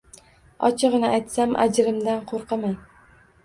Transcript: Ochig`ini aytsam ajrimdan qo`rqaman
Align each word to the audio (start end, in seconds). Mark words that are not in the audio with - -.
Ochig`ini 0.69 1.11
aytsam 1.11 1.55
ajrimdan 1.67 2.27
qo`rqaman 2.35 2.79